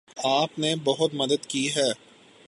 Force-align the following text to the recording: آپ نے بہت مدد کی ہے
آپ 0.25 0.57
نے 0.59 0.73
بہت 0.83 1.13
مدد 1.13 1.45
کی 1.45 1.67
ہے 1.75 1.89